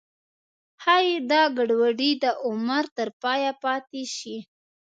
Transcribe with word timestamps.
ښایي 0.83 1.15
دا 1.31 1.41
ګډوډي 1.57 2.11
د 2.23 2.25
عمر 2.45 2.83
تر 2.97 3.09
پایه 3.21 3.51
پاتې 3.63 4.01
شي. 4.15 4.37